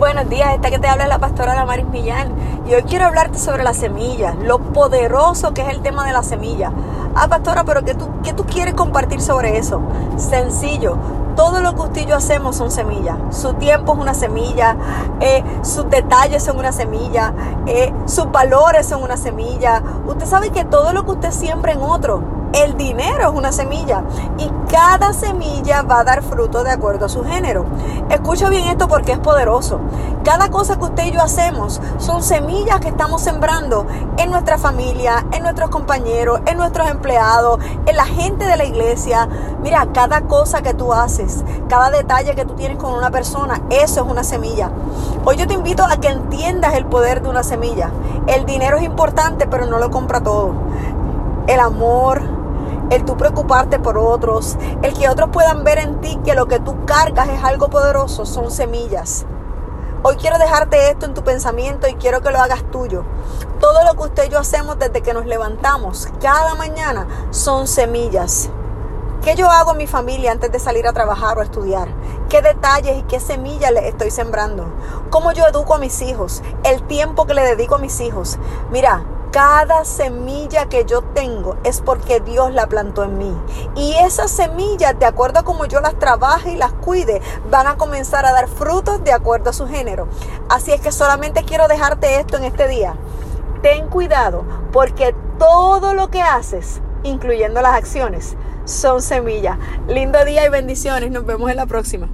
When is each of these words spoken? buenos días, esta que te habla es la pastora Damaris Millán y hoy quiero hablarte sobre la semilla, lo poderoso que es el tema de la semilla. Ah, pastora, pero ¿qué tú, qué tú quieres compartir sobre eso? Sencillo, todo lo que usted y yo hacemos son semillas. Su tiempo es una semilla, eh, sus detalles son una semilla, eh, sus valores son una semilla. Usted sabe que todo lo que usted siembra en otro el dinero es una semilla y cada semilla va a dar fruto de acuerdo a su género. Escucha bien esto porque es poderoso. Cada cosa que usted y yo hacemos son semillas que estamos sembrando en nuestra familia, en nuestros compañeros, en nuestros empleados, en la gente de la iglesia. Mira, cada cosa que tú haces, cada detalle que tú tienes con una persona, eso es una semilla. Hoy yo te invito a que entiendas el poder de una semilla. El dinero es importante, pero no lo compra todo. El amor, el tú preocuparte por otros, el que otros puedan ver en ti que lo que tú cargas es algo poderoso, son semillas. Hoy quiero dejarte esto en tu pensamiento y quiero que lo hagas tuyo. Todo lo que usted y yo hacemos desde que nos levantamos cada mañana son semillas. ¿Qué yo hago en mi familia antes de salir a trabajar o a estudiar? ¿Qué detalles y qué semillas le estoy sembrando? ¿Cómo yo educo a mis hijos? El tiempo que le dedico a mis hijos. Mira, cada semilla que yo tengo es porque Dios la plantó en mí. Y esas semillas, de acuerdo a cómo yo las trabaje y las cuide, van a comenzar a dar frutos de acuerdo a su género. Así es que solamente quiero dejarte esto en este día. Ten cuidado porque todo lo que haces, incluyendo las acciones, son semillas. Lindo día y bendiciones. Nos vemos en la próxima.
buenos 0.00 0.30
días, 0.30 0.54
esta 0.54 0.70
que 0.70 0.78
te 0.78 0.88
habla 0.88 1.02
es 1.02 1.10
la 1.10 1.18
pastora 1.18 1.54
Damaris 1.54 1.84
Millán 1.84 2.32
y 2.66 2.72
hoy 2.72 2.84
quiero 2.84 3.04
hablarte 3.04 3.38
sobre 3.38 3.64
la 3.64 3.74
semilla, 3.74 4.32
lo 4.32 4.58
poderoso 4.58 5.52
que 5.52 5.60
es 5.60 5.68
el 5.68 5.82
tema 5.82 6.06
de 6.06 6.14
la 6.14 6.22
semilla. 6.22 6.72
Ah, 7.14 7.28
pastora, 7.28 7.64
pero 7.64 7.84
¿qué 7.84 7.94
tú, 7.94 8.08
qué 8.24 8.32
tú 8.32 8.46
quieres 8.46 8.72
compartir 8.72 9.20
sobre 9.20 9.58
eso? 9.58 9.82
Sencillo, 10.16 10.96
todo 11.36 11.60
lo 11.60 11.74
que 11.74 11.82
usted 11.82 12.02
y 12.02 12.06
yo 12.06 12.16
hacemos 12.16 12.56
son 12.56 12.70
semillas. 12.70 13.16
Su 13.30 13.54
tiempo 13.54 13.92
es 13.94 13.98
una 13.98 14.14
semilla, 14.14 14.76
eh, 15.20 15.42
sus 15.62 15.88
detalles 15.90 16.42
son 16.42 16.58
una 16.58 16.72
semilla, 16.72 17.32
eh, 17.66 17.92
sus 18.06 18.30
valores 18.30 18.86
son 18.86 19.02
una 19.02 19.16
semilla. 19.16 19.82
Usted 20.06 20.26
sabe 20.26 20.50
que 20.50 20.64
todo 20.64 20.92
lo 20.92 21.04
que 21.04 21.12
usted 21.12 21.30
siembra 21.32 21.72
en 21.72 21.82
otro 21.82 22.40
el 22.52 22.76
dinero 22.76 23.30
es 23.30 23.36
una 23.36 23.52
semilla 23.52 24.02
y 24.38 24.50
cada 24.70 25.12
semilla 25.12 25.82
va 25.82 26.00
a 26.00 26.04
dar 26.04 26.22
fruto 26.22 26.64
de 26.64 26.70
acuerdo 26.70 27.06
a 27.06 27.08
su 27.08 27.24
género. 27.24 27.64
Escucha 28.08 28.48
bien 28.48 28.66
esto 28.68 28.88
porque 28.88 29.12
es 29.12 29.18
poderoso. 29.18 29.80
Cada 30.24 30.50
cosa 30.50 30.76
que 30.76 30.84
usted 30.84 31.04
y 31.06 31.12
yo 31.12 31.22
hacemos 31.22 31.80
son 31.96 32.22
semillas 32.22 32.78
que 32.80 32.88
estamos 32.88 33.22
sembrando 33.22 33.86
en 34.18 34.30
nuestra 34.30 34.58
familia, 34.58 35.24
en 35.32 35.42
nuestros 35.42 35.70
compañeros, 35.70 36.42
en 36.44 36.58
nuestros 36.58 36.90
empleados, 36.90 37.58
en 37.86 37.96
la 37.96 38.04
gente 38.04 38.44
de 38.44 38.58
la 38.58 38.64
iglesia. 38.64 39.26
Mira, 39.62 39.88
cada 39.94 40.20
cosa 40.22 40.60
que 40.60 40.74
tú 40.74 40.92
haces, 40.92 41.42
cada 41.70 41.90
detalle 41.90 42.34
que 42.34 42.44
tú 42.44 42.52
tienes 42.52 42.76
con 42.76 42.92
una 42.92 43.10
persona, 43.10 43.62
eso 43.70 44.04
es 44.04 44.10
una 44.10 44.22
semilla. 44.22 44.70
Hoy 45.24 45.36
yo 45.36 45.46
te 45.46 45.54
invito 45.54 45.84
a 45.84 45.96
que 45.96 46.08
entiendas 46.08 46.74
el 46.74 46.84
poder 46.84 47.22
de 47.22 47.30
una 47.30 47.42
semilla. 47.42 47.90
El 48.26 48.44
dinero 48.44 48.76
es 48.76 48.82
importante, 48.82 49.46
pero 49.46 49.64
no 49.64 49.78
lo 49.78 49.90
compra 49.90 50.22
todo. 50.22 50.52
El 51.46 51.60
amor, 51.60 52.20
el 52.90 53.06
tú 53.06 53.16
preocuparte 53.16 53.78
por 53.78 53.96
otros, 53.96 54.58
el 54.82 54.92
que 54.92 55.08
otros 55.08 55.30
puedan 55.30 55.64
ver 55.64 55.78
en 55.78 56.02
ti 56.02 56.20
que 56.22 56.34
lo 56.34 56.44
que 56.44 56.60
tú 56.60 56.84
cargas 56.84 57.30
es 57.30 57.42
algo 57.42 57.68
poderoso, 57.70 58.26
son 58.26 58.50
semillas. 58.50 59.24
Hoy 60.02 60.16
quiero 60.16 60.38
dejarte 60.38 60.90
esto 60.90 61.04
en 61.04 61.12
tu 61.12 61.22
pensamiento 61.22 61.86
y 61.86 61.92
quiero 61.92 62.22
que 62.22 62.30
lo 62.30 62.38
hagas 62.38 62.64
tuyo. 62.70 63.04
Todo 63.60 63.84
lo 63.84 63.92
que 63.92 64.04
usted 64.04 64.24
y 64.28 64.28
yo 64.30 64.38
hacemos 64.38 64.78
desde 64.78 65.02
que 65.02 65.12
nos 65.12 65.26
levantamos 65.26 66.08
cada 66.22 66.54
mañana 66.54 67.06
son 67.30 67.68
semillas. 67.68 68.48
¿Qué 69.22 69.34
yo 69.34 69.50
hago 69.50 69.72
en 69.72 69.76
mi 69.76 69.86
familia 69.86 70.32
antes 70.32 70.50
de 70.50 70.58
salir 70.58 70.86
a 70.86 70.94
trabajar 70.94 71.36
o 71.36 71.42
a 71.42 71.44
estudiar? 71.44 71.88
¿Qué 72.30 72.40
detalles 72.40 72.96
y 72.96 73.02
qué 73.02 73.20
semillas 73.20 73.72
le 73.72 73.88
estoy 73.88 74.10
sembrando? 74.10 74.72
¿Cómo 75.10 75.32
yo 75.32 75.46
educo 75.46 75.74
a 75.74 75.78
mis 75.78 76.00
hijos? 76.00 76.42
El 76.64 76.82
tiempo 76.84 77.26
que 77.26 77.34
le 77.34 77.42
dedico 77.42 77.74
a 77.74 77.78
mis 77.78 78.00
hijos. 78.00 78.38
Mira, 78.70 79.04
cada 79.30 79.84
semilla 79.84 80.68
que 80.68 80.84
yo 80.84 81.02
tengo 81.02 81.56
es 81.64 81.80
porque 81.80 82.20
Dios 82.20 82.52
la 82.52 82.66
plantó 82.66 83.04
en 83.04 83.18
mí. 83.18 83.36
Y 83.76 83.94
esas 83.94 84.30
semillas, 84.30 84.98
de 84.98 85.06
acuerdo 85.06 85.40
a 85.40 85.42
cómo 85.44 85.66
yo 85.66 85.80
las 85.80 85.98
trabaje 85.98 86.52
y 86.52 86.56
las 86.56 86.72
cuide, 86.72 87.20
van 87.50 87.66
a 87.66 87.76
comenzar 87.76 88.26
a 88.26 88.32
dar 88.32 88.48
frutos 88.48 89.02
de 89.04 89.12
acuerdo 89.12 89.50
a 89.50 89.52
su 89.52 89.68
género. 89.68 90.08
Así 90.48 90.72
es 90.72 90.80
que 90.80 90.92
solamente 90.92 91.44
quiero 91.44 91.68
dejarte 91.68 92.18
esto 92.18 92.36
en 92.36 92.44
este 92.44 92.66
día. 92.68 92.94
Ten 93.62 93.88
cuidado 93.88 94.44
porque 94.72 95.14
todo 95.38 95.94
lo 95.94 96.10
que 96.10 96.22
haces, 96.22 96.80
incluyendo 97.02 97.62
las 97.62 97.74
acciones, 97.74 98.36
son 98.64 99.02
semillas. 99.02 99.58
Lindo 99.86 100.24
día 100.24 100.44
y 100.44 100.48
bendiciones. 100.48 101.10
Nos 101.10 101.24
vemos 101.24 101.50
en 101.50 101.56
la 101.56 101.66
próxima. 101.66 102.08